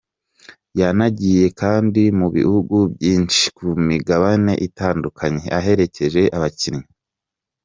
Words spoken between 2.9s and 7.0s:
byinshi, ku migabane itandukanye aherekeje abakinnyi.